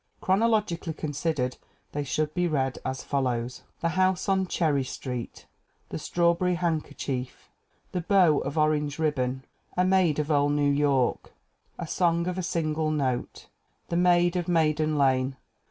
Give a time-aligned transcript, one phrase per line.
[0.19, 1.57] Chronologically considered
[1.91, 5.45] they should be read as follows: The House on Cherry Street.
[5.89, 7.51] The Strawberry Handkerchief.
[7.91, 9.45] The Bow of Orange Ribbon.
[9.77, 10.13] AMELIA E.
[10.13, 11.33] BARR 311 A Maid of Old New York.
[11.77, 13.45] A Song of a Single Note.
[13.89, 15.37] The Maid of Maiden Lane.